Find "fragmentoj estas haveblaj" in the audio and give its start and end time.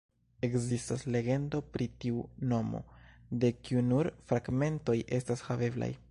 4.31-5.91